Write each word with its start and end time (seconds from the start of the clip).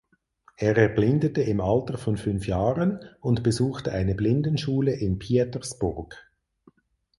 Er 0.57 0.77
erblindete 0.77 1.43
im 1.43 1.61
Alter 1.61 1.99
von 1.99 2.17
fünf 2.17 2.47
Jahren 2.47 3.01
und 3.19 3.43
besuchte 3.43 3.91
eine 3.91 4.15
Blindenschule 4.15 4.93
in 4.95 5.19
Pietersburg. 5.19 6.31